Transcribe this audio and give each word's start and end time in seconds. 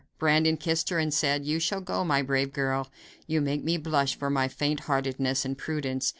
Brandon 0.17 0.57
kissed 0.57 0.89
her 0.89 0.97
and 0.97 1.13
said: 1.13 1.45
"You 1.45 1.59
shall 1.59 1.79
go, 1.79 2.03
my 2.03 2.23
brave 2.23 2.53
girl. 2.53 2.89
You 3.27 3.39
make 3.39 3.63
me 3.63 3.77
blush 3.77 4.15
for 4.15 4.31
my 4.31 4.47
faint 4.47 4.79
heartedness 4.89 5.45
and 5.45 5.55
prudence. 5.55 6.09